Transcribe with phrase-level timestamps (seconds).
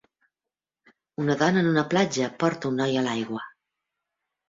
[1.25, 3.49] Una dona en una platja porta un noi a l'aigua.